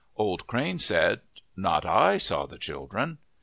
[0.15, 1.21] Old Crane said,
[1.55, 3.19] "Not I saw the children."